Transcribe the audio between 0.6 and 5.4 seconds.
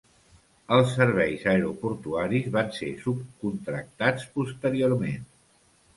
Els serveis aeroportuaris van ser subcontractats posteriorment.